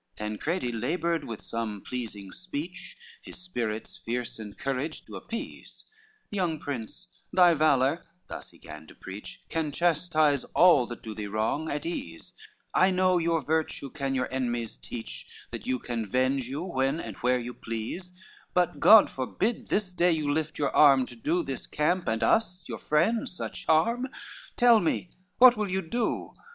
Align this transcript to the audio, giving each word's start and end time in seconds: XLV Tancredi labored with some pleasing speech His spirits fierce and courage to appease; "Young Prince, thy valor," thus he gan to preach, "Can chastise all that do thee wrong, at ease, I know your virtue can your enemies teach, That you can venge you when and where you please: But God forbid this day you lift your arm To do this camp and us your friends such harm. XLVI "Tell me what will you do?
XLV 0.01 0.17
Tancredi 0.17 0.71
labored 0.71 1.25
with 1.25 1.43
some 1.43 1.79
pleasing 1.87 2.31
speech 2.31 2.97
His 3.21 3.37
spirits 3.37 3.95
fierce 4.03 4.39
and 4.39 4.57
courage 4.57 5.05
to 5.05 5.15
appease; 5.15 5.85
"Young 6.31 6.57
Prince, 6.59 7.07
thy 7.31 7.53
valor," 7.53 8.07
thus 8.27 8.49
he 8.49 8.57
gan 8.57 8.87
to 8.87 8.95
preach, 8.95 9.43
"Can 9.49 9.71
chastise 9.71 10.43
all 10.55 10.87
that 10.87 11.03
do 11.03 11.13
thee 11.13 11.27
wrong, 11.27 11.69
at 11.69 11.85
ease, 11.85 12.33
I 12.73 12.89
know 12.89 13.19
your 13.19 13.43
virtue 13.43 13.91
can 13.91 14.15
your 14.15 14.27
enemies 14.33 14.75
teach, 14.75 15.27
That 15.51 15.67
you 15.67 15.77
can 15.77 16.07
venge 16.07 16.49
you 16.49 16.63
when 16.63 16.99
and 16.99 17.15
where 17.17 17.37
you 17.37 17.53
please: 17.53 18.11
But 18.55 18.79
God 18.79 19.07
forbid 19.11 19.67
this 19.67 19.93
day 19.93 20.11
you 20.13 20.33
lift 20.33 20.57
your 20.57 20.75
arm 20.75 21.05
To 21.05 21.15
do 21.15 21.43
this 21.43 21.67
camp 21.67 22.07
and 22.07 22.23
us 22.23 22.67
your 22.67 22.79
friends 22.79 23.37
such 23.37 23.67
harm. 23.67 24.05
XLVI 24.57 24.57
"Tell 24.57 24.79
me 24.79 25.11
what 25.37 25.55
will 25.55 25.69
you 25.69 25.83
do? 25.83 26.33